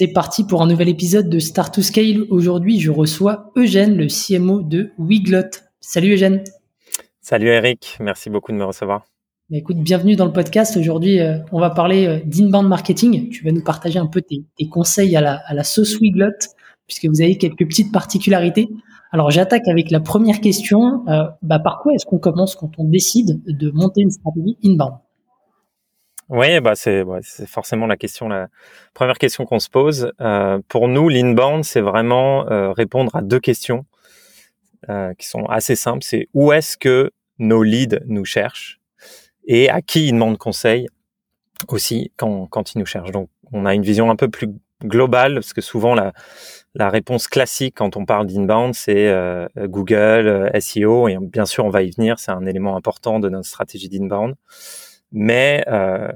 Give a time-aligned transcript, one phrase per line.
[0.00, 2.24] C'est parti pour un nouvel épisode de Start to Scale.
[2.30, 5.50] Aujourd'hui, je reçois Eugène, le CMO de Wiglot.
[5.80, 6.44] Salut Eugène.
[7.20, 9.06] Salut Eric, merci beaucoup de me recevoir.
[9.50, 10.76] Bah, écoute, bienvenue dans le podcast.
[10.76, 13.28] Aujourd'hui, euh, on va parler euh, d'inbound marketing.
[13.30, 16.30] Tu vas nous partager un peu tes, conseils à la, à la sauce Wiglot,
[16.86, 18.68] puisque vous avez quelques petites particularités.
[19.10, 21.08] Alors, j'attaque avec la première question.
[21.08, 24.98] Euh, bah, par quoi est-ce qu'on commence quand on décide de monter une stratégie inbound?
[26.28, 27.04] Oui, bah c'est
[27.46, 28.48] forcément la question, la
[28.92, 30.12] première question qu'on se pose.
[30.20, 33.86] Euh, pour nous, l'inbound, c'est vraiment euh, répondre à deux questions
[34.90, 36.04] euh, qui sont assez simples.
[36.04, 38.78] C'est où est-ce que nos leads nous cherchent
[39.46, 40.88] et à qui ils demandent conseil
[41.68, 43.10] aussi quand, quand ils nous cherchent.
[43.10, 44.48] Donc, on a une vision un peu plus
[44.84, 46.12] globale parce que souvent la,
[46.74, 49.10] la réponse classique quand on parle d'inbound, c'est
[49.56, 52.18] Google, SEO et bien sûr on va y venir.
[52.18, 54.34] C'est un élément important de notre stratégie d'inbound.
[55.12, 56.08] Mais euh,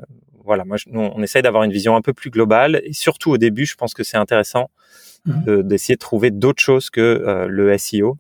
[0.45, 3.67] voilà, moi, on essaye d'avoir une vision un peu plus globale et surtout au début,
[3.67, 4.71] je pense que c'est intéressant
[5.25, 5.63] mmh.
[5.63, 8.19] d'essayer de, trouver d'autres choses que euh, le SEO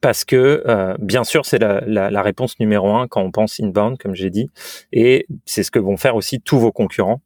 [0.00, 3.60] parce que euh, bien sûr c'est la, la, la, réponse numéro un quand on pense
[3.60, 4.48] inbound comme j'ai dit
[4.92, 7.20] et c'est ce que vont faire aussi tous vos concurrents.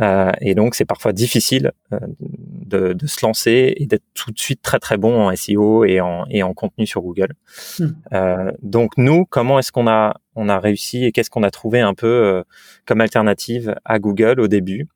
[0.00, 4.38] Euh, et donc c'est parfois difficile euh, de, de, se lancer et d'être tout de
[4.38, 7.34] suite très très bon en SEO et en, et en contenu sur Google.
[7.78, 7.88] Hmm.
[8.12, 11.80] euh, donc nous comment est-ce qu'on a on a réussi et qu'est-ce qu'on a trouvé
[11.80, 12.42] un peu euh,
[12.86, 14.88] comme alternative à Google au début?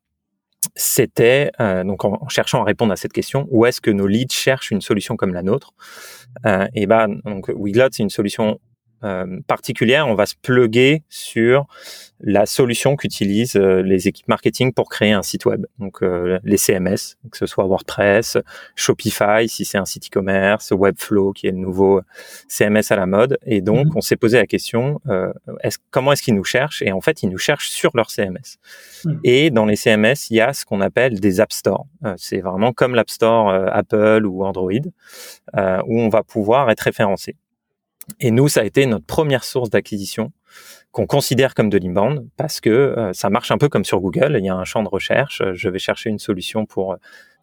[0.74, 4.34] C'était euh, donc en, cherchant à répondre à cette question où est-ce que nos leads
[4.34, 5.72] cherchent une solution comme la nôtre?
[6.46, 8.58] Euh, et ben donc Wiglot c'est une solution
[9.04, 11.66] euh, particulière, on va se pluguer sur
[12.20, 15.66] la solution qu'utilisent euh, les équipes marketing pour créer un site web.
[15.78, 18.38] Donc euh, les CMS, que ce soit WordPress,
[18.76, 22.00] Shopify si c'est un site e-commerce, Webflow qui est le nouveau
[22.48, 23.38] CMS à la mode.
[23.44, 23.92] Et donc mhm.
[23.96, 25.00] on s'est posé la question
[25.62, 26.82] est comment est-ce qu'ils nous cherchent?
[26.82, 28.58] Et en fait ils nous cherchent sur leur CMS.
[29.04, 29.20] Mhm.
[29.24, 31.86] Et dans les CMS il y a ce qu'on appelle des App Store.
[32.16, 34.72] c'est vraiment comme l'App Store Apple ou Android
[35.52, 37.36] où on va pouvoir être référencé.
[38.20, 40.32] Et nous, ça a été notre première source d'acquisition
[40.92, 44.36] qu'on considère comme de l'inbound parce que euh, ça marche un peu comme sur Google.
[44.38, 45.42] Il y a un champ de recherche.
[45.52, 46.96] Je vais chercher une solution pour euh,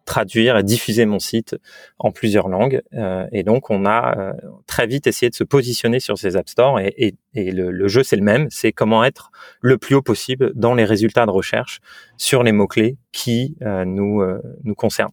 [0.06, 1.54] traduire et diffuser mon site
[1.98, 2.80] en plusieurs langues.
[2.94, 4.32] Euh, et donc, on a
[4.66, 6.80] très vite essayé de se positionner sur ces App Store.
[6.80, 8.48] Et, le, jeu, c'est le même.
[8.50, 9.30] C'est comment être
[9.60, 11.78] le plus haut possible dans les résultats de recherche
[12.16, 15.12] sur les mots-clés qui nous concernent.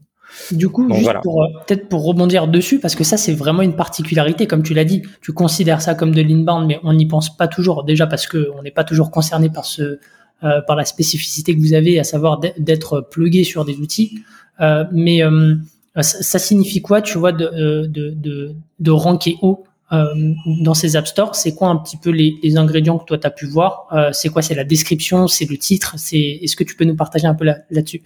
[0.51, 0.88] Du coup,
[1.23, 4.73] pour, euh, peut-être pour rebondir dessus, parce que ça, c'est vraiment une particularité, comme tu
[4.73, 8.06] l'as dit, tu considères ça comme de l'inbound, mais on n'y pense pas toujours, déjà
[8.06, 10.00] parce qu'on n'est pas toujours concerné par, ce,
[10.44, 14.19] euh, par la spécificité que vous avez, à savoir d'être plugué sur des outils.
[14.62, 15.22] Euh, mais
[16.01, 21.35] ça, signifie quoi, tu vois, de, de, de, de ranker haut dans ces App Store?
[21.35, 23.88] C'est quoi un petit peu les, les ingrédients que toi, tu as pu voir?
[24.11, 24.41] C'est quoi?
[24.44, 25.28] C'est la description?
[25.28, 25.96] C'est le titre?
[25.97, 28.03] C'est Est-ce que tu peux nous partager un peu là-dessus?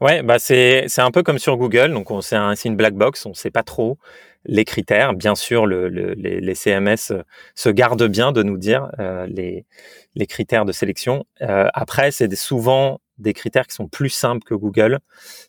[0.00, 3.26] Ouais, bah c'est un peu comme sur Google, donc on c'est un, une black box,
[3.26, 3.98] on sait pas trop
[4.44, 5.12] les critères.
[5.12, 7.22] Bien sûr, le, les, les, CMS euh,
[7.56, 9.66] se gardent bien de nous dire euh, les
[10.14, 11.24] les critères de sélection.
[11.42, 15.00] Euh, après, c'est souvent des critères qui sont plus simples que Google.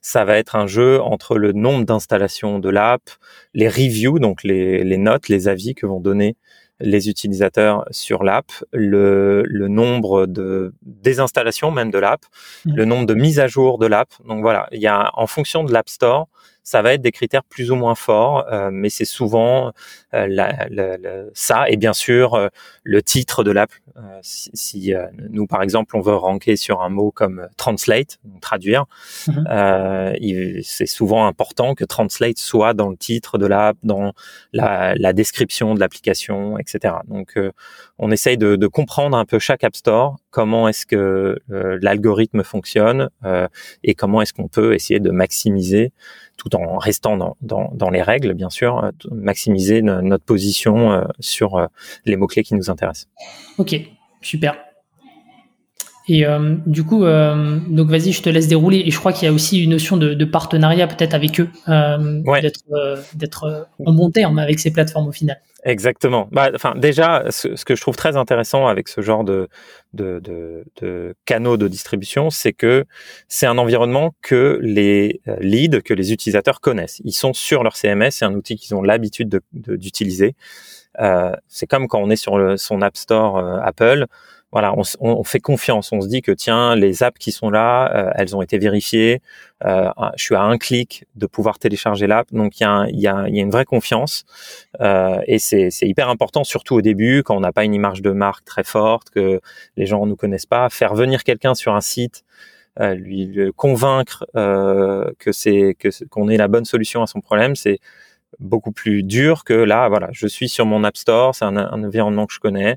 [0.01, 3.01] Ça va être un jeu entre le nombre d'installations de l'app,
[3.53, 6.35] les reviews, donc les, les notes, les avis que vont donner
[6.79, 12.21] les utilisateurs sur l'app, le, le, nombre de désinstallations même de l'app,
[12.65, 12.75] mmh.
[12.75, 14.09] le nombre de mises à jour de l'app.
[14.27, 16.27] Donc voilà, il y a en fonction de l'App Store,
[16.69, 19.73] ça va être des critères plus ou moins forts, euh, mais c'est souvent
[20.13, 20.67] euh, la,
[21.33, 22.49] ça et bien sûr euh,
[22.83, 23.71] le titre de l'app.
[24.21, 24.93] si, si
[25.31, 28.85] nous par exemple on veut ranker sur un mot comme translate, traduire,
[29.27, 30.13] mhm.
[30.63, 34.13] c'est souvent important que translate soit dans le titre de l'app, dans
[34.53, 36.93] la, la description de l'application, etc.
[37.07, 37.37] Donc
[37.99, 43.09] on essaye de, comprendre un peu chaque app store, comment est-ce que l'algorithme fonctionne
[43.83, 45.91] et comment est-ce qu'on peut essayer de maximiser
[46.39, 51.67] tout en restant dans, les règles, bien sûr, euh, maximiser notre position euh, sur euh,
[52.05, 53.09] les mots-clés qui nous intéressent.
[53.57, 53.75] Ok,
[54.21, 54.55] super.
[56.09, 58.81] Et euh, du coup, euh, donc vas-y, je te laisse dérouler.
[58.83, 61.49] Et je crois qu'il y a aussi une notion de, de partenariat peut-être avec eux,
[61.67, 62.63] euh, d'être
[63.13, 65.39] d'être en bon terme avec ces plateformes au final.
[65.65, 66.27] Exactement.
[66.31, 69.49] Bah, enfin, déjà, ce, ce, que je trouve très intéressant avec ce genre de,
[69.93, 72.85] de, de, de canaux de distribution, c'est que
[73.27, 77.01] c'est un environnement que les leads, que les utilisateurs connaissent.
[77.03, 80.35] Ils sont sur leur CMS, c'est un outil qu'ils ont l'habitude d'utiliser.
[81.47, 84.07] C'est comme quand on est sur le, son App Store Apple
[84.51, 85.91] voilà, on, on, fait confiance.
[85.91, 89.21] On se dit que tiens, les apps qui sont là, euh, elles ont été vérifiées.
[89.65, 93.07] Euh, je suis à un clic de pouvoir télécharger l'app, donc il y a, y,
[93.07, 94.25] a, y a, une vraie confiance
[94.81, 98.11] euh, et c'est hyper important, surtout au début, quand on n'a pas une image de
[98.11, 99.39] marque très forte, que
[99.77, 100.69] les gens nous connaissent pas.
[100.69, 102.23] Faire venir quelqu'un sur un site,
[102.79, 105.75] euh, lui, lui, convaincre euh, que c'est
[106.09, 107.79] qu'on ait la bonne solution à son problème, c'est
[108.39, 109.89] beaucoup plus dur que là.
[109.89, 112.75] Voilà, je suis sur mon App Store, c'est un, environnement que je connais.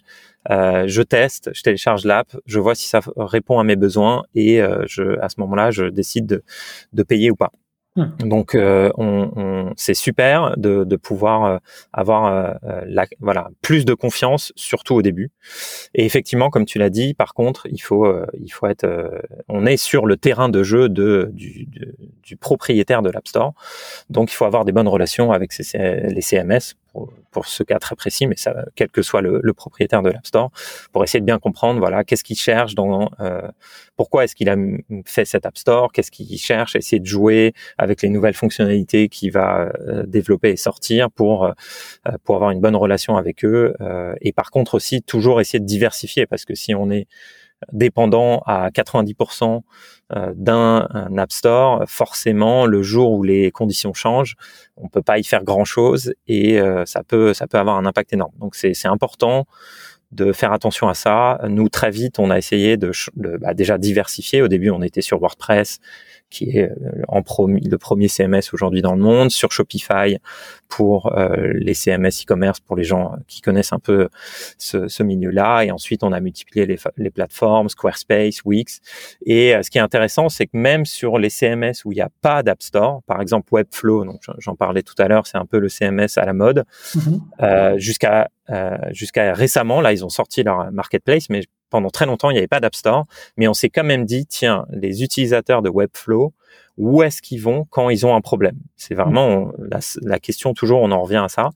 [0.51, 4.61] Euh, je teste, je télécharge l'app, je vois si ça répond à mes besoins et
[4.61, 6.45] euh, je, à ce moment-là, je décide de,
[6.93, 7.53] de payer ou pas.
[7.95, 8.07] Hmm.
[8.21, 8.91] Donc, euh,
[9.77, 11.59] c'est super de, pouvoir euh,
[11.93, 15.31] avoir euh, la, voilà plus de confiance, surtout au début.
[15.95, 18.11] Et effectivement, comme tu l'as dit, par contre, il faut
[18.41, 18.87] il faut être,
[19.49, 21.69] on est sur le terrain de jeu de du,
[22.23, 23.53] du propriétaire de l'App Store,
[24.09, 28.27] donc il faut avoir des bonnes relations avec les CMS pour, ce cas très précis,
[28.27, 30.51] mais ça, quel que soit le, le propriétaire de l'App Store,
[30.93, 33.49] pour essayer de bien comprendre, voilà, qu'est-ce qu'il cherche, dans, euh,
[33.97, 34.57] pourquoi est-ce qu'il a
[35.05, 39.33] fait cet App Store, qu'est-ce qu'il cherche, essayer de jouer avec les nouvelles fonctionnalités qu'il
[39.33, 41.53] va euh, développer et sortir pour euh,
[42.25, 43.75] pour avoir une bonne relation avec eux.
[43.81, 47.07] Euh, et par contre aussi toujours essayer de diversifier, parce que si on est
[47.73, 49.63] dépendant à 90%
[50.15, 50.87] euh, d'un
[51.17, 54.37] App Store, forcément, le jour où les conditions changent,
[54.77, 57.87] on peut pas y faire grand chose et euh, ça peut ça peut avoir un
[57.87, 58.33] impact énorme.
[58.39, 59.47] Donc c'est c'est important
[60.11, 61.41] de faire attention à ça.
[61.49, 64.43] Nous très vite, on a essayé de, de bah, déjà diversifier.
[64.43, 65.79] Au début, on était sur WordPress
[66.33, 70.19] qui est euh, en le premier CMS aujourd'hui dans le monde, sur Shopify
[70.69, 74.09] pour euh, les CMS e-commerce pour les gens qui connaissent un peu
[74.57, 75.65] ce, ce milieu-là.
[75.65, 78.81] Et ensuite, on a multiplié les, les, plateformes Squarespace, Wix.
[79.27, 82.01] Et euh, ce qui est intéressant, c'est que même sur les CMS où il n'y
[82.01, 85.47] a pas d'App Store, par exemple Webflow, donc j'en parlais tout à l'heure, c'est un
[85.47, 86.65] peu le CMS à la mode,
[86.95, 87.21] mm-hmm.
[87.43, 88.31] euh, jusqu'à
[88.91, 92.49] jusqu'à récemment, là, ils ont sorti leur marketplace, mais pendant très longtemps, il n'y avait
[92.49, 93.07] pas d'App Store,
[93.39, 96.35] mais on s'est quand même dit, tiens, les utilisateurs de Webflow,
[96.77, 98.57] où est-ce qu'ils vont quand ils ont un problème?
[98.77, 99.53] C'est vraiment
[100.03, 101.51] la, question, toujours, on en revient à ça.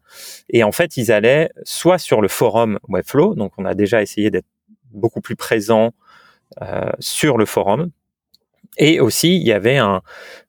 [0.49, 4.31] Et en fait, ils allaient soit sur le forum Webflow, donc on a déjà essayé
[4.31, 4.47] d'être
[4.91, 5.93] beaucoup plus présent
[6.63, 7.91] euh, sur le forum,
[8.79, 10.03] et aussi, il y avait un,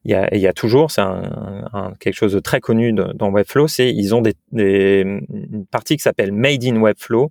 [0.04, 2.92] il y a, il y a toujours, c'est un, un, quelque chose de très connu
[2.92, 7.30] dans Webflow, c'est ils ont des, des une partie qui s'appelle Made in Webflow,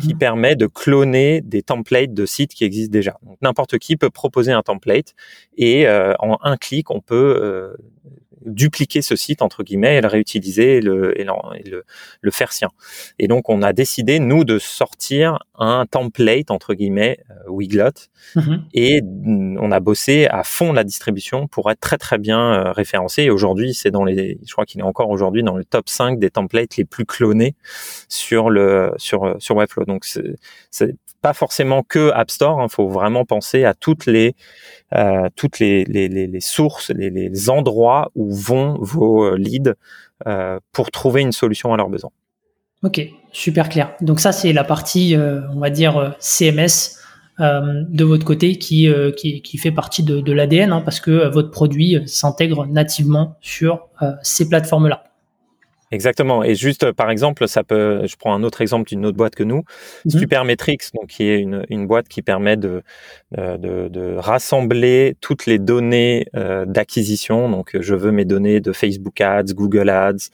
[0.00, 0.18] qui mhm.
[0.18, 3.16] permet de cloner des templates de sites qui existent déjà.
[3.22, 5.14] Donc n'importe qui peut proposer un template
[5.56, 7.76] et euh, en un clic, on peut euh,
[8.44, 11.84] dupliquer ce site entre guillemets et le réutiliser et le, et le,
[12.20, 12.70] le, faire sien.
[13.18, 17.90] Et donc on a décidé nous de sortir un template entre guillemets euh, Wiglot
[18.36, 18.60] mm-hmm.
[18.74, 19.02] et
[19.58, 23.24] on a bossé à fond la distribution pour être très très bien euh, référencé.
[23.24, 26.18] Et aujourd'hui c'est dans les, je crois qu'il est encore aujourd'hui dans le top 5
[26.18, 27.54] des templates les plus clonés
[28.08, 29.84] sur le sur sur Webflow.
[29.84, 32.58] Donc c'est pas forcément que App Store.
[32.60, 34.34] Il hein, faut vraiment penser à toutes les
[34.94, 39.74] euh, toutes les, les, sources, les, endroits où vont vos euh, leads
[40.26, 42.10] euh, pour trouver une solution à leurs besoins.
[42.82, 43.00] Ok,
[43.32, 43.92] super clair.
[44.00, 46.96] Donc ça, c'est la partie, on va dire, CMS
[47.40, 52.66] de votre côté qui, qui, fait partie de, l'ADN hein, parce que votre produit s'intègre
[52.66, 53.88] nativement sur
[54.22, 55.07] ces plateformes-là.
[55.90, 56.44] Exactement.
[56.44, 59.34] Et juste, euh, par exemple, ça peut, je prends un autre exemple d'une autre boîte
[59.34, 59.64] que nous,
[60.04, 60.10] mmh.
[60.10, 62.82] Supermetrics, donc qui est une, une boîte qui permet de,
[63.38, 67.48] euh, de, de rassembler toutes les données euh, d'acquisition.
[67.48, 70.28] Donc, je veux mes données de Facebook Ads, Google Ads,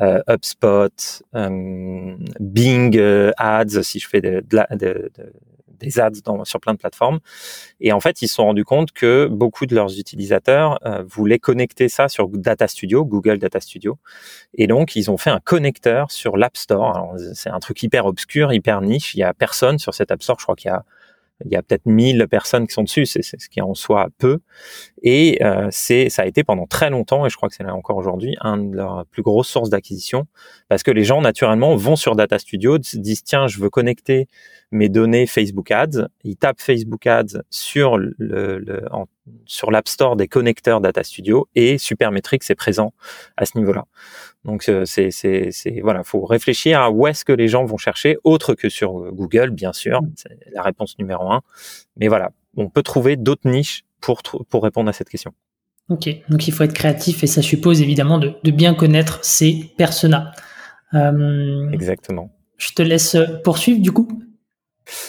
[0.00, 2.98] euh, HubSpot, euh, Bing
[3.36, 5.10] Ads, si je fais de, de, de,
[5.84, 6.10] des ads
[6.44, 7.20] sur plein de plateformes.
[7.80, 11.38] Et en fait, ils se sont rendus compte que beaucoup de leurs utilisateurs euh, voulaient
[11.38, 13.98] connecter ça sur Data Studio, Google Data Studio.
[14.54, 17.14] Et donc, ils ont fait un connecteur sur l'App Store.
[17.34, 19.14] C'est un truc hyper obscur, hyper niche.
[19.14, 20.38] Il y a personne sur cet App Store.
[20.38, 20.84] Je crois qu'il y a
[21.44, 24.38] il y a peut-être 1000 personnes qui sont dessus, c'est ce qui en soit peu.
[25.02, 27.96] Et euh, c'est, ça a été pendant très longtemps, et je crois que c'est encore
[27.96, 30.26] aujourd'hui, un de leurs plus grosses sources d'acquisition,
[30.68, 34.28] parce que les gens naturellement vont sur Data Studio, disent tiens, je veux connecter
[34.70, 38.84] mes données Facebook Ads, ils tapent Facebook Ads sur le, le
[39.46, 42.92] sur l'App Store des connecteurs Data Studio et Supermetrics est présent
[43.36, 43.84] à ce niveau-là.
[44.44, 47.78] Donc euh, c'est c'est c'est voilà, faut réfléchir à où est-ce que les gens vont
[47.78, 50.12] chercher autre que sur Google bien sûr, mm.
[50.16, 51.42] c'est la réponse numéro un.
[51.96, 55.32] Mais voilà, on peut trouver d'autres niches pour, pour répondre à cette question.
[55.88, 60.32] Ok, donc il faut être créatif et ça suppose évidemment de, bien connaître ses personas.
[60.94, 62.30] Euh, Exactement.
[62.56, 64.08] Je te laisse poursuivre du coup.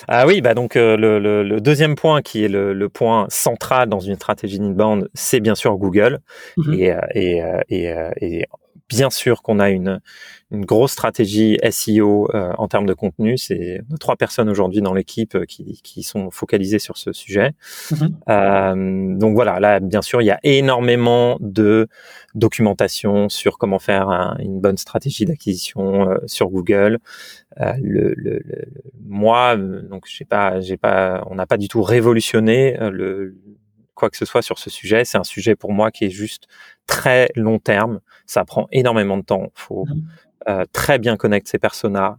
[0.07, 4.15] Ah oui, bah donc euh, le, deuxième point qui est le, point central dans une
[4.15, 6.19] stratégie d'inbound, c'est bien sûr Google.
[6.57, 6.73] Mhm.
[6.73, 8.45] Et, et, et, et,
[8.87, 9.99] bien sûr qu'on a une,
[10.55, 13.37] une grosse stratégie SEO euh, en termes de contenu.
[13.37, 17.51] C'est trois personnes aujourd'hui dans l'équipe euh, qui, qui, sont focalisées sur ce sujet.
[17.91, 18.17] Mhm.
[18.29, 21.87] Euh, donc voilà, là bien sûr il y a énormément de
[22.33, 26.99] documentation sur comment faire une bonne stratégie d'acquisition euh, sur Google.
[27.57, 28.65] Le, le, le,
[29.05, 33.33] moi, donc j'ai pas, j'ai pas, on n'a pas du tout révolutionné le
[33.95, 35.05] quoi que ce soit sur ce sujet.
[35.05, 36.47] C'est un sujet pour moi qui est juste
[36.85, 38.01] très long terme.
[38.27, 39.51] Ça prend énormément de temps.
[39.55, 40.03] Faut mhm.
[40.47, 42.17] Euh, très bien connaître ces personas,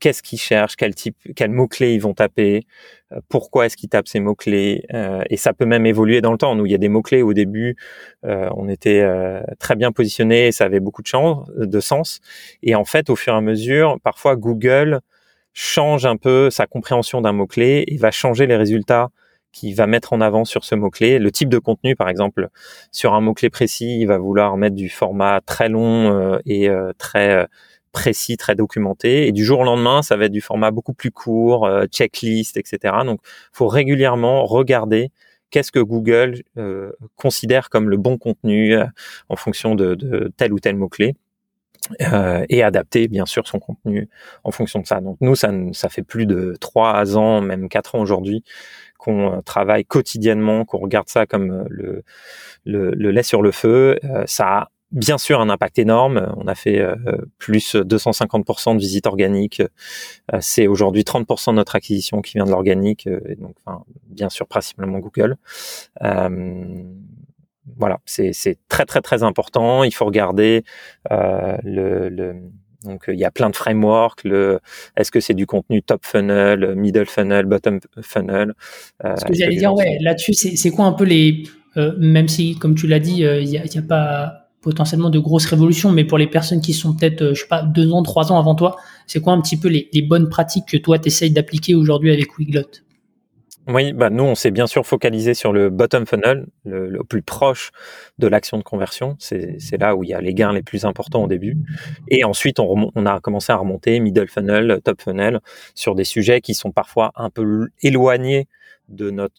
[0.00, 2.66] qu'est-ce qu'ils cherchent, quel type, quels mots-clés ils vont taper,
[3.12, 6.38] euh, pourquoi est-ce qu'ils tapent ces mots-clés, euh, et ça peut même évoluer dans le
[6.38, 6.54] temps.
[6.54, 7.76] Nous, il y a des mots-clés au début,
[8.24, 9.04] on était
[9.58, 12.20] très bien positionnés, ça avait beaucoup de, chance, de sens,
[12.62, 15.00] et en fait, au fur et à mesure, parfois Google
[15.52, 19.10] change un peu sa compréhension d'un mot-clé et va changer les résultats
[19.52, 21.18] qu'il va mettre en avant sur ce mot-clé.
[21.18, 22.48] Le type de contenu, par exemple,
[22.92, 27.46] sur un mot-clé précis, il va vouloir mettre du format très long et très
[27.92, 29.26] précis, très documenté.
[29.26, 32.56] Et du jour au lendemain, ça va être du format beaucoup plus court, euh, checklist,
[32.56, 32.94] etc.
[33.04, 33.20] Donc,
[33.52, 35.10] faut régulièrement regarder
[35.50, 38.84] qu'est-ce que Google euh, considère comme le bon contenu euh,
[39.28, 41.16] en fonction de, de, tel ou tel mot-clé.
[42.48, 44.08] Et adapter bien sûr son contenu
[44.44, 45.00] en fonction de ça.
[45.00, 48.44] Donc nous, ça, ça fait plus de trois ans, même quatre ans aujourd'hui,
[48.98, 52.04] qu'on travaille quotidiennement, qu'on regarde ça comme le,
[52.64, 53.98] le, le, lait sur le feu.
[54.26, 56.32] ça a bien sûr un impact énorme.
[56.36, 56.94] On a fait euh,
[57.38, 59.62] plus 250% de visites organiques.
[60.32, 64.28] Euh, c'est aujourd'hui 30% de notre acquisition qui vient de l'organique, euh, donc enfin, bien
[64.28, 65.36] sûr principalement Google.
[67.76, 68.32] Voilà, c'est
[68.68, 69.84] très très très important.
[69.84, 70.64] Il faut regarder
[71.10, 72.34] le, le
[72.84, 74.24] donc il y a plein de frameworks.
[74.24, 74.60] Le,
[74.96, 78.54] est-ce que c'est du contenu top funnel, middle funnel, bottom funnel
[79.02, 81.42] Ce que j'allais dire, ouais, là-dessus, c'est quoi un peu les,
[81.76, 86.04] même si comme tu l'as dit, il n'y a, pas potentiellement de grosses révolutions, mais
[86.04, 88.54] pour les personnes qui sont peut-être, euh, je sais pas, deux ans, trois ans avant
[88.54, 92.12] toi, c'est quoi un petit peu les, bonnes pratiques que toi, tu essayes d'appliquer aujourd'hui
[92.12, 92.68] avec Wiglot?
[93.68, 97.70] Oui, bah nous, on s'est bien sûr focalisé sur le bottom funnel, le, plus proche
[98.18, 99.16] de l'action de conversion.
[99.18, 101.58] C'est là où il y a les gains les plus importants au début.
[102.08, 105.40] Et ensuite, on, a commencé à remonter middle funnel, top funnel,
[105.74, 108.48] sur des sujets qui sont parfois un peu éloignés
[108.88, 109.36] de notre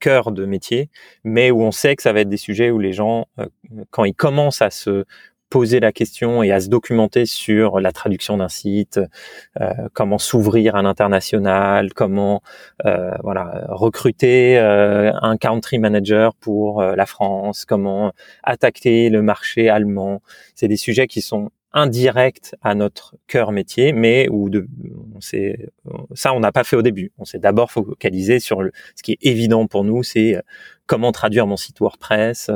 [0.00, 0.88] cœur de métier,
[1.22, 3.46] mais où on sait que ça va être des sujets où les gens, euh,
[3.90, 5.04] quand ils commencent à se
[5.54, 8.98] poser la question et à se documenter sur la traduction d'un site,
[9.60, 12.42] euh, comment s'ouvrir à l'international, comment
[12.84, 18.10] euh, voilà recruter un country manager pour la France, comment
[18.42, 20.22] attaquer le marché allemand.
[20.56, 24.66] C'est des sujets qui sont indirect à notre cœur métier, mais où de,
[25.14, 25.20] on
[26.14, 27.12] ça on n'a pas fait au début.
[27.18, 30.40] On s'est d'abord focalisé sur le, ce qui est évident pour nous, c'est euh,
[30.86, 32.50] comment traduire mon site WordPress,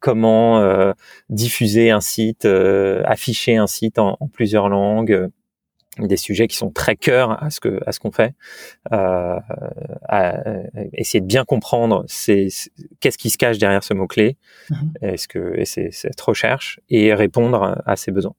[0.00, 0.92] comment euh,
[1.28, 5.28] diffuser un site, euh, afficher un site en, plusieurs langues,
[5.98, 8.34] des sujets qui sont très cœur à ce que à ce qu'on fait,
[8.90, 9.40] à,
[10.92, 12.48] essayer de bien comprendre c'est
[13.00, 14.36] qu'est-ce qui se cache derrière ce mot clé,
[14.70, 18.34] mmh est-ce que c'est cette recherche et répondre à ses besoins.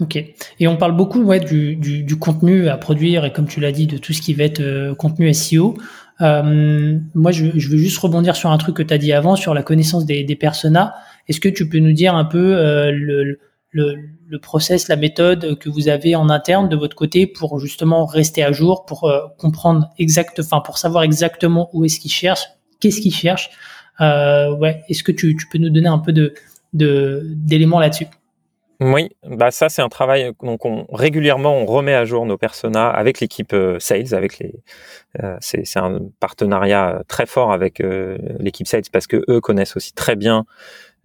[0.00, 0.16] Ok.
[0.58, 3.70] Et on parle beaucoup ouais, du, du, du, contenu à produire et comme tu l'as
[3.70, 5.74] dit, de tout ce qui va être euh, contenu SEO.
[6.20, 9.36] Euh, moi, je, je, veux juste rebondir sur un truc que tu as dit avant,
[9.36, 10.94] sur la connaissance des, des personas.
[11.28, 13.38] Est-ce que tu peux nous dire un peu euh, le,
[13.70, 13.96] le,
[14.28, 18.42] le, process, la méthode que vous avez en interne de votre côté pour justement rester
[18.42, 22.48] à jour, pour euh, comprendre exact, enfin pour savoir exactement où est-ce qu'ils cherchent,
[22.80, 23.50] qu'est-ce qu'ils cherchent?
[24.00, 24.82] ouais.
[24.88, 26.34] Est-ce que tu, tu peux nous donner un peu de
[26.72, 28.06] d'éléments là-dessus?
[28.80, 32.88] Oui, bah ça c'est un travail donc on régulièrement on remet à jour nos personas
[32.88, 34.54] avec l'équipe euh, sales, avec les
[35.22, 39.92] euh, c'est un partenariat très fort avec euh, l'équipe sales parce que eux connaissent aussi
[39.92, 40.46] très bien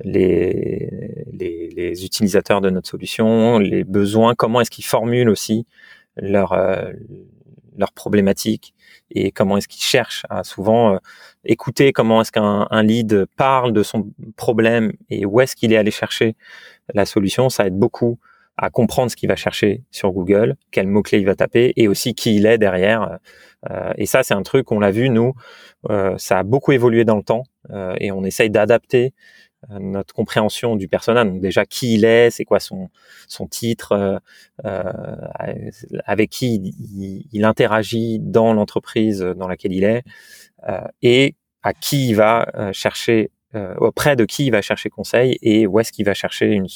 [0.04, 0.90] les,
[1.34, 5.66] les, utilisateurs de notre solution, les besoins, comment est-ce qu'ils formulent aussi
[6.16, 6.58] leurs
[7.78, 8.74] leurs problématiques
[9.12, 10.98] et comment est-ce qu'ils cherchent à souvent
[11.44, 15.78] écouter comment est-ce qu'un un lead parle de son problème et où est-ce qu'il est
[15.78, 16.36] allé chercher
[16.94, 18.20] la solution, ça aide beaucoup
[18.58, 22.14] à comprendre ce qu'il va chercher sur Google, quel mot-clé il va taper et aussi
[22.14, 23.20] qui il est derrière.
[23.70, 25.34] Euh, et ça, c'est un truc, on l'a vu, nous,
[25.90, 29.14] euh, ça a beaucoup évolué dans le temps euh, et on essaye d'adapter
[29.80, 31.26] notre compréhension du personnage.
[31.26, 32.90] Donc déjà, qui il est, c'est quoi son,
[33.28, 34.22] son titre,
[36.06, 40.04] avec qui il, il, interagit dans l'entreprise dans laquelle il est
[41.02, 45.68] et à qui il va chercher euh, auprès de qui il va chercher conseil et
[45.68, 46.68] où est-ce qu'il va chercher une,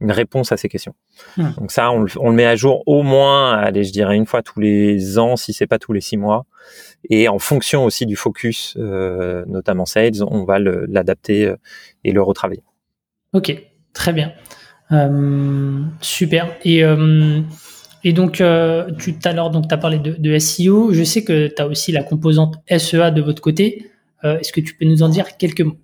[0.00, 0.94] une, réponse à ces questions.
[1.36, 1.50] Hmm.
[1.58, 4.26] Donc ça, on le, on le, met à jour au moins, allez, je dirais une
[4.26, 6.46] fois tous les ans, si c'est pas tous les six mois.
[7.08, 11.56] Et en fonction aussi du focus, euh, notamment sales, on va l'adapter euh,
[12.04, 12.62] et le retravailler.
[13.32, 13.54] Ok,
[13.92, 14.32] très bien.
[14.92, 16.56] Euh, super.
[16.64, 16.82] Et,
[18.04, 20.92] et donc, euh, tu tout à l'heure, donc, as parlé de, de, SEO.
[20.92, 23.90] Je sais que tu as aussi la composante SEA de votre côté.
[24.24, 25.76] Euh, est-ce que tu peux nous en dire quelques mots?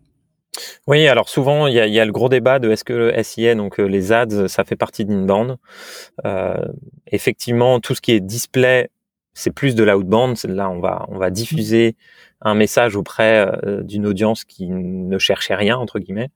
[0.87, 3.81] Oui, alors souvent il y a, le gros débat de est-ce que le SIA, donc
[3.81, 5.57] euh, les ads, ça fait partie d'inbound.
[6.25, 6.65] Euh,
[7.09, 8.89] effectivement, tout ce qui est display,
[9.33, 10.37] c'est plus de l'outbound.
[10.45, 11.97] Là, on va on va diffuser
[12.41, 13.51] un message auprès
[13.83, 16.31] d'une audience qui ne cherchait rien entre guillemets.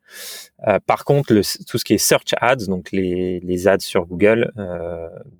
[0.86, 1.28] par contre,
[1.68, 4.50] tout ce qui est search ads, donc les, les ads sur Google,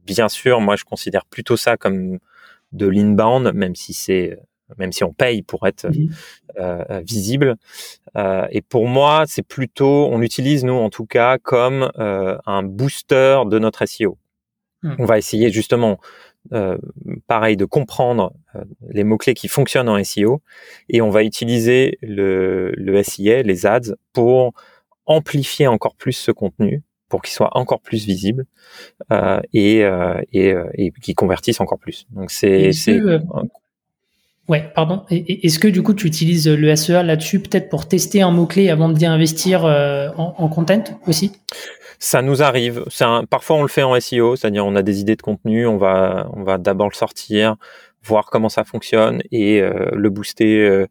[0.06, 2.18] bien sûr, moi je considère plutôt ça comme
[2.72, 4.38] de l'inbound, même si c'est
[4.76, 7.56] même si on paye pour être euh, euh, visible.
[8.16, 13.40] Euh, et pour moi, c'est plutôt, on l'utilise nous en tout cas comme un booster
[13.46, 14.18] de notre SEO.
[14.82, 14.94] Mmh.
[14.98, 15.98] On va essayer justement,
[17.26, 18.32] pareil, de comprendre
[18.88, 20.40] les mots clés qui fonctionnent en SEO,
[20.88, 24.52] et on va utiliser le, le SIA, les ads, pour
[25.06, 28.44] amplifier encore plus ce contenu pour qu'il soit encore plus visible
[29.12, 32.06] euh, et, euh, et, et qu'il convertisse encore plus.
[32.10, 32.70] Donc c'est
[34.48, 35.04] Ouais, pardon.
[35.10, 38.88] Est-ce que du coup tu utilises le SEA là-dessus peut-être pour tester un mot-clé avant
[38.88, 41.32] d'y investir euh, en, content aussi?
[41.98, 42.84] Ça nous arrive.
[43.28, 46.26] Parfois, on le fait en SEO, c'est-à-dire on a des idées de contenu, on va,
[46.58, 47.56] d'abord le sortir,
[48.02, 50.86] voir comment ça fonctionne et euh, le booster euh,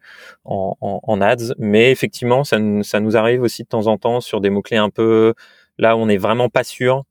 [0.45, 1.55] en, ads.
[1.57, 5.33] Mais effectivement, ça, nous arrive aussi de temps en temps sur des mots-clés un peu
[5.79, 7.05] là où on n'est vraiment pas sûr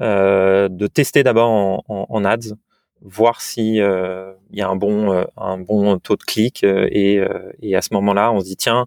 [0.00, 2.54] de tester d'abord en, ads
[3.02, 6.88] voir si euh, il y a un bon euh, un bon taux de clic euh,
[6.90, 7.20] et,
[7.62, 8.86] et à ce moment-là on se dit tiens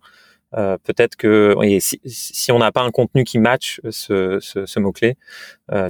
[0.53, 4.91] peut-être que et si, si on n'a pas un contenu qui match ce, ce, mot
[4.91, 5.15] clé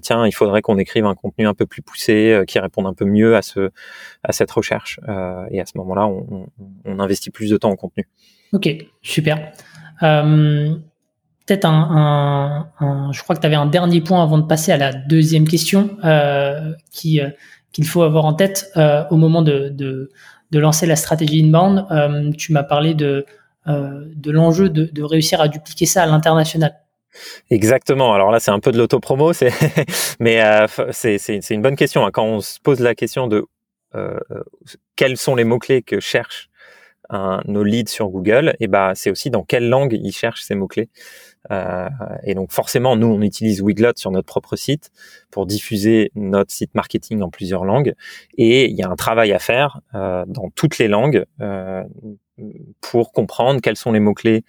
[0.03, 3.05] tiens il faudrait qu'on écrive un contenu un peu plus poussé qui réponde un peu
[3.05, 3.71] mieux à ce
[4.21, 4.99] à cette recherche
[5.49, 6.47] et à ce moment-là on,
[6.85, 8.07] on, investit plus de temps en contenu.
[8.53, 8.69] Ok
[9.01, 9.51] super.
[9.99, 14.71] Peut-être un, un, un, je crois que tu avais un dernier point avant de passer
[14.71, 15.97] à la deuxième question
[16.91, 17.19] qui
[17.71, 20.09] qu'il faut avoir en tête euh, au moment de, de,
[20.59, 21.85] lancer la stratégie inbound.
[21.91, 23.25] Euh, tu m'as parlé de,
[23.67, 26.75] euh, de l'enjeu de, réussir à dupliquer ça à l'international.
[27.49, 28.13] Exactement.
[28.13, 29.53] Alors là, c'est un peu de l'autopromo, c'est
[30.19, 32.05] mais euh, c'est une bonne question.
[32.05, 32.11] Hein.
[32.11, 33.45] Quand on se pose la question de
[34.95, 35.99] quels sont les mots clés que
[37.11, 40.55] cherchent nos leads sur Google, et ben c'est aussi dans quelle langue ils cherchent ces
[40.55, 40.89] mots clés.
[41.49, 41.89] Euh,
[42.23, 44.91] et donc forcément, nous, on utilise Wiglot sur notre propre site
[45.31, 47.93] pour diffuser notre site marketing en plusieurs langues.
[48.37, 51.83] Et il y a un travail à faire euh, dans toutes les langues euh,
[52.79, 54.43] pour comprendre quels sont les mots-clés.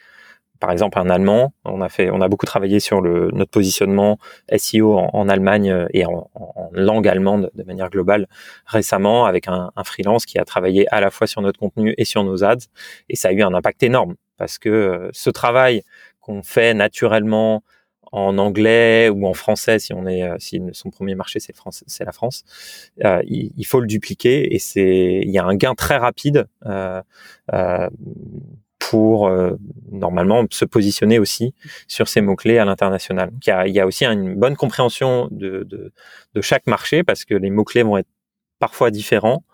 [0.63, 4.21] Par exemple, en allemand, on a fait, on a beaucoup travaillé sur le, notre positionnement
[4.57, 6.31] SEO en, Allemagne et en,
[6.71, 8.29] langue allemande de manière globale
[8.67, 12.05] récemment avec un, un freelance qui a travaillé à la fois sur notre contenu et
[12.05, 12.69] sur nos ads.
[13.09, 15.83] Et ça a eu un impact énorme parce que ce travail
[16.21, 17.65] qu'on fait naturellement
[18.13, 21.55] en anglais ou en français si on est euh, si son premier marché c'est
[21.87, 22.45] c'est la France
[23.05, 27.03] euh, il, faut le dupliquer et c'est il y a un gain très rapide euh,
[27.53, 27.89] euh
[28.93, 29.53] pour euh,
[29.91, 31.55] normalement se positionner aussi
[31.89, 34.55] sur ces mots clés à l'international il y a, il y a aussi une bonne
[34.55, 35.95] compréhension de, de,
[36.35, 38.11] de chaque marché parce que les mots clés vont être
[38.59, 39.45] parfois différents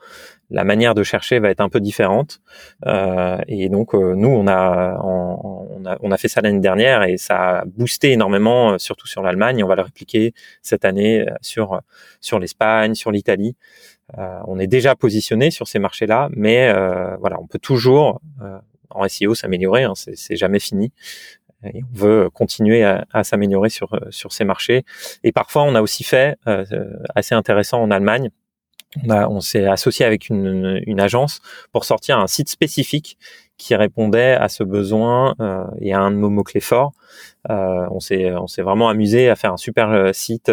[0.50, 2.40] la manière de chercher va être un peu différente.
[2.86, 7.02] Euh, et donc euh, nous, on a, on, a, on a fait ça l'année dernière
[7.02, 9.62] et ça a boosté énormément, euh, surtout sur l'Allemagne.
[9.62, 11.80] On va le répliquer cette année sur
[12.20, 13.56] sur l'Espagne, sur l'Italie.
[14.16, 16.72] on est déjà positionné sur ces marchés-là, mais
[17.20, 18.20] voilà, on peut toujours
[18.90, 19.84] en SEO s'améliorer.
[19.84, 20.92] Hein, c'est jamais fini.
[21.64, 24.84] On veut continuer à, s'améliorer sur sur ces marchés.
[25.24, 26.36] Et parfois, on a aussi fait
[27.14, 28.30] assez intéressant en Allemagne
[29.06, 31.40] on, s'est associé avec une, agence
[31.72, 33.18] pour sortir un site spécifique
[33.58, 36.92] qui répondait à ce besoin euh, et à un de nos mots clés forts.
[37.50, 40.50] Euh, on s'est on s'est vraiment amusé à faire un super euh, site.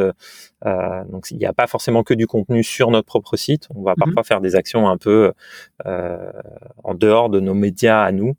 [1.11, 3.67] Donc il n'y a pas forcément que du contenu sur notre propre site.
[3.75, 4.05] On va mhm.
[4.05, 5.31] parfois faire des actions un peu
[5.85, 8.33] en dehors de nos médias à nous.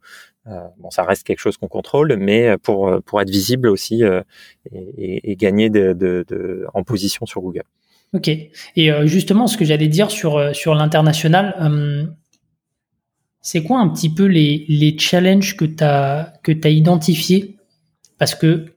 [0.44, 4.22] bon, ça reste quelque chose qu'on contrôle, mais pour pour être visible aussi et,
[4.72, 7.64] et, et, gagner de, de, de, en position sur Google.
[8.12, 8.28] Ok.
[8.28, 12.16] Et justement, ce que j'allais dire sur, sur l'international,
[13.46, 17.54] c'est quoi un petit peu les, les challenges que tu as, que as identifiés?
[18.18, 18.74] Parce que,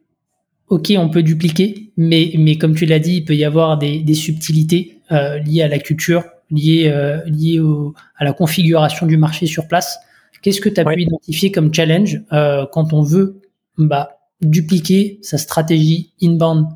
[0.68, 4.02] ok, on peut dupliquer, mais, mais comme tu l'as dit, il peut y avoir des,
[4.02, 6.94] des subtilités liées à la culture, liées,
[7.26, 9.98] liées au, à la configuration du marché sur place.
[10.44, 13.42] Qu'est-ce que tu as pu identifier comme challenge quand on veut
[13.80, 16.68] bah, dupliquer sa stratégie inbound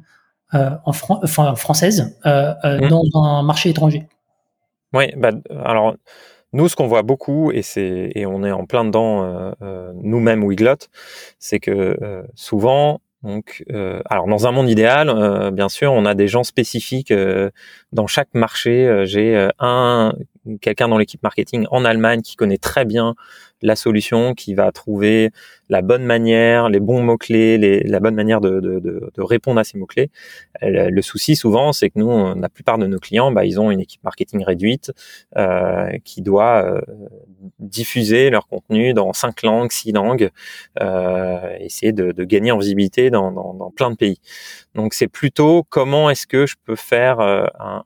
[0.51, 2.87] en enfin, française mmh.
[2.89, 4.07] dans un marché étranger?
[4.93, 5.29] Oui, bah,
[5.63, 5.95] alors
[6.53, 9.91] nous, ce qu'on voit beaucoup, et c'est et on est en plein dedans euh, euh,
[9.95, 10.87] nous-mêmes Wiglot,
[11.39, 13.63] c'est que euh, souvent, donc,
[14.09, 17.13] alors dans un monde idéal, bien sûr, on a des gens spécifiques
[17.93, 19.03] dans chaque marché.
[19.05, 20.13] J'ai un
[20.61, 23.15] quelqu'un dans l'équipe marketing en Allemagne qui connaît très bien
[23.63, 25.31] la solution, qui va trouver
[25.69, 30.11] la bonne manière, les bons mots-clés, la bonne manière de, répondre à ces mots-clés.
[30.61, 33.79] Le souci souvent, c'est que nous, la plupart de nos clients, bah, ils ont une
[33.79, 34.91] équipe marketing réduite
[35.37, 36.81] euh, qui doit euh,
[37.59, 40.29] diffuser leur contenu dans cinq langues, six langues,
[40.81, 44.19] euh, essayer de, de, gagner en visibilité dans, dans, dans plein de pays.
[44.75, 47.83] Donc c'est plutôt comment est-ce que je peux faire euh, un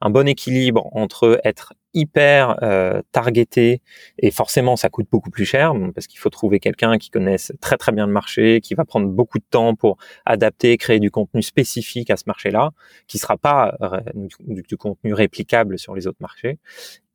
[0.00, 3.80] un bon équilibre entre être hyper euh, targeté
[4.18, 7.76] et forcément ça coûte beaucoup plus cher parce qu'il faut trouver quelqu'un qui connaisse très
[7.76, 11.42] très bien le marché, qui va prendre beaucoup de temps pour adapter, créer du contenu
[11.42, 12.70] spécifique à ce marché-là,
[13.08, 14.00] qui sera pas euh,
[14.44, 16.58] du, contenu réplicable sur les autres marchés.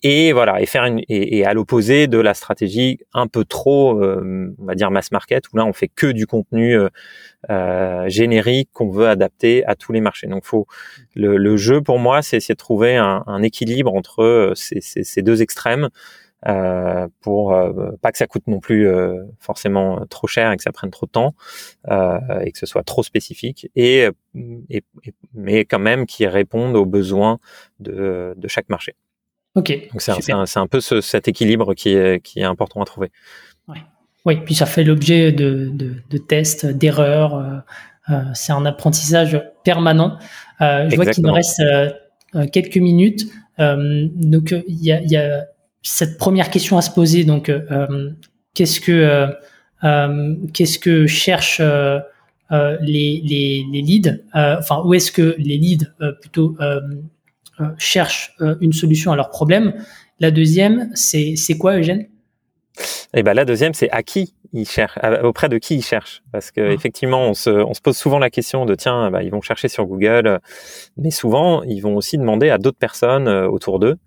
[0.03, 4.55] Et voilà et faire une et, à l'opposé de la stratégie un peu trop euh,
[4.57, 6.89] on va dire mass market où là on fait que du contenu euh,
[7.51, 10.25] euh générique qu'on veut adapter à tous les marchés.
[10.25, 10.65] Donc faut
[11.13, 15.21] le, le jeu pour moi c'est essayer de trouver un, un équilibre entre euh, ces,
[15.21, 15.89] deux extrêmes
[16.47, 17.55] euh, pour
[18.01, 18.87] pas que ça coûte non plus
[19.39, 21.35] forcément trop cher et que ça prenne trop de temps
[21.87, 24.07] et que ce soit trop spécifique et,
[24.69, 24.83] et,
[25.33, 27.39] mais quand même qui répondent aux besoins
[27.79, 28.95] de, de chaque marché.
[29.55, 29.89] Ok.
[29.91, 33.11] Donc c'est un, un, peu ce, cet équilibre qui est, qui est important à trouver.
[33.67, 33.83] Ouais.
[34.25, 37.35] Oui, puis ça fait l'objet de, de, de, tests, d'erreurs.
[37.35, 37.57] Euh,
[38.09, 40.17] euh, c'est un apprentissage permanent.
[40.61, 41.91] Euh, je vois qu'il nous reste euh, euh,
[42.51, 43.27] quelques minutes.
[43.57, 45.45] donc il y a, y, a,
[45.83, 47.23] cette première question à se poser.
[47.23, 47.51] Donc
[48.53, 49.27] qu'est-ce que
[50.53, 55.87] qu'est-ce que cherchent les, les, les leads Enfin, où est-ce que les leads
[56.21, 56.55] plutôt
[57.61, 59.73] euh, cherchent euh, une solution à leur problème.
[60.19, 62.07] La deuxième, c'est quoi, Eugène?
[63.13, 66.51] Eh ben la deuxième, c'est à qui ils cherchent, auprès de qui ils cherchent, parce
[66.51, 66.71] que ah.
[66.71, 69.67] effectivement, on se, on se pose souvent la question de tiens, bah, ils vont chercher
[69.67, 70.39] sur Google,
[70.97, 73.97] mais souvent ils vont aussi demander à d'autres personnes euh, autour d'eux.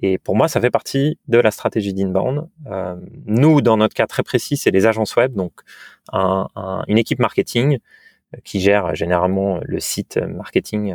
[0.00, 2.48] Et pour moi, ça fait partie de la stratégie d'inbound.
[2.70, 5.52] Euh, nous, dans notre cas très précis, c'est les agences web, donc
[6.12, 6.48] un,
[6.88, 7.78] une équipe marketing
[8.44, 10.94] qui gère généralement le site marketing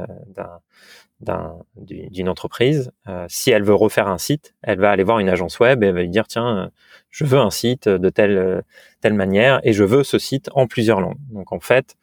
[1.20, 5.30] d'un d'une entreprise, euh, si elle veut refaire un site, elle va aller voir une
[5.30, 6.68] agence web et elle va lui dire tiens, euh,
[7.10, 8.62] je veux un site de telle euh,
[9.02, 11.18] telle manière et je veux ce site en plusieurs langues.
[11.32, 11.96] Donc en fait,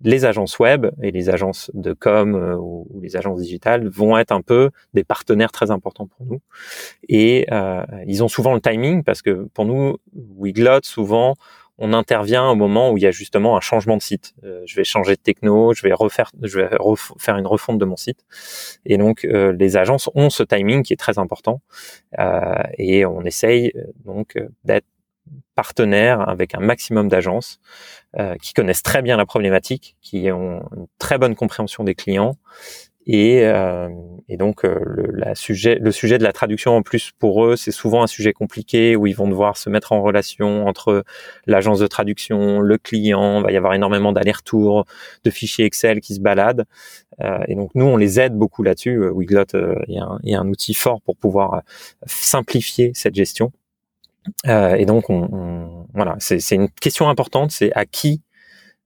[0.00, 4.40] les agences web et les agences de com ou, les agences digitales vont être un
[4.42, 6.40] peu des partenaires très importants pour nous.
[7.08, 7.46] Et
[8.06, 11.36] ils ont souvent le timing parce que pour nous, Wiglot, souvent,
[11.78, 14.34] on intervient au moment où il y a justement un changement de site.
[14.44, 16.70] Euh, je vais changer de techno, je vais refaire, je vais
[17.18, 18.24] faire une refonte de mon site.
[18.84, 21.60] Et donc euh, les agences ont ce timing qui est très important
[22.18, 23.72] euh, et on essaye
[24.04, 24.86] donc d'être
[25.54, 27.60] partenaire avec un maximum d'agences
[28.42, 32.36] qui connaissent très bien la problématique, qui ont une très bonne compréhension des clients
[33.06, 33.88] et, euh,
[34.28, 37.56] et donc euh, le, la sujet, le sujet de la traduction en plus pour eux,
[37.56, 41.04] c'est souvent un sujet compliqué où ils vont devoir se mettre en relation entre
[41.46, 43.40] l'agence de traduction, le client.
[43.40, 44.86] Il va y avoir énormément d'allers-retours,
[45.24, 46.64] de fichiers Excel qui se baladent.
[47.20, 48.96] Euh, et donc nous, on les aide beaucoup là-dessus.
[48.96, 51.62] Euh, Wiglot, il y, y, a un outil fort pour pouvoir
[52.06, 53.52] simplifier cette gestion.
[54.46, 57.50] et donc on, on voilà, c'est une question importante.
[57.50, 58.22] C'est à qui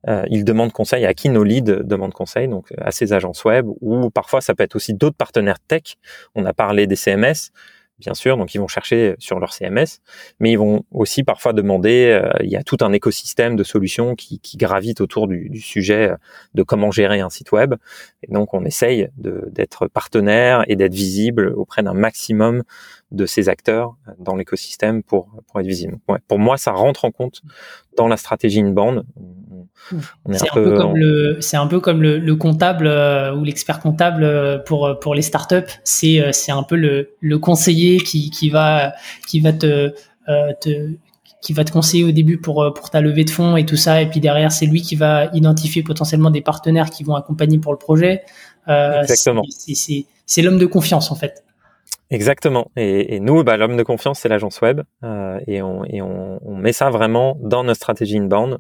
[0.07, 3.67] euh, ils demandent conseil à qui nos leads demandent conseil, donc à ces agences web,
[3.81, 5.97] ou parfois ça peut être aussi d'autres partenaires tech.
[6.35, 7.51] On a parlé des CMS,
[7.99, 10.01] bien sûr, donc ils vont chercher sur leur CMS,
[10.39, 14.15] mais ils vont aussi parfois demander, euh, il y a tout un écosystème de solutions
[14.15, 16.13] qui, qui gravitent autour du, du, sujet
[16.55, 17.75] de comment gérer un site web,
[18.23, 22.63] et donc on essaye d'être partenaire et d'être visible auprès d'un maximum
[23.11, 25.99] de ces acteurs dans l'écosystème pour, pour être visible.
[26.09, 27.43] Ouais, pour moi, ça rentre en compte
[27.97, 29.05] dans la stratégie inbound.
[30.33, 33.81] C'est un, peu comme le, c'est un peu comme le, le comptable euh, ou l'expert
[33.81, 35.71] comptable euh, pour pour les startups.
[35.85, 38.93] C'est euh, c'est un peu le, le conseiller qui, qui va
[39.27, 39.95] qui va te,
[40.61, 40.91] te
[41.41, 44.03] qui va te conseiller au début pour pour ta levée de fonds et tout ça,
[44.03, 47.73] et puis derrière c'est lui qui va identifier potentiellement des partenaires qui vont accompagner pour
[47.73, 48.23] le projet.
[48.67, 49.43] Exactement.
[49.49, 51.45] C'est c'est l'homme de confiance en fait.
[52.11, 52.71] Exactement.
[52.77, 56.41] Et, et nous, bah, l'homme de confiance, c'est l'agence web, euh, et, on, et on,
[56.43, 58.59] on, met ça vraiment dans notre stratégie inbound.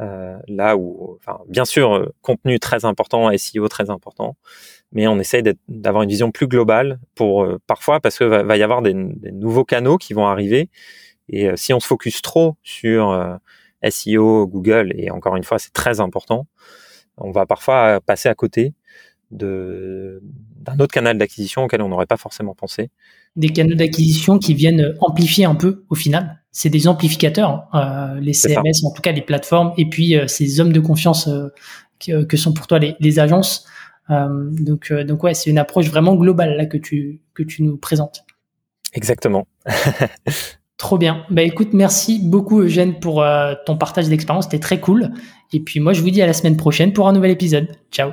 [0.00, 4.36] Euh, là où, enfin, bien sûr, euh, contenu très important, SEO très important,
[4.92, 8.56] mais on essaye d'avoir une vision plus globale pour euh, parfois parce que va, va
[8.56, 10.70] y avoir des, des, nouveaux canaux qui vont arriver
[11.28, 13.38] Et si on se focus trop sur
[13.88, 16.46] SEO, Google, et encore une fois, c'est très important,
[17.16, 18.74] on va parfois passer à côté
[19.30, 22.90] d'un autre canal d'acquisition auquel on n'aurait pas forcément pensé.
[23.36, 26.40] Des canaux d'acquisition qui viennent amplifier un peu au final.
[26.50, 28.14] C'est des amplificateurs, hein.
[28.16, 31.28] euh, les CMS, en tout cas les plateformes, et puis euh, ces hommes de confiance
[31.28, 31.48] euh,
[32.00, 33.66] que, que, sont pour toi les, les agences.
[34.08, 38.24] donc, donc ouais, c'est une approche vraiment globale là que tu que tu nous présentes.
[38.94, 39.46] Exactement.
[40.78, 41.24] Trop bien.
[41.28, 43.24] Bah écoute, merci beaucoup Eugène pour
[43.66, 45.10] ton partage d'expérience, c'était très cool.
[45.52, 47.68] Et puis moi je vous dis à la semaine prochaine pour un nouvel épisode.
[47.90, 48.12] Ciao.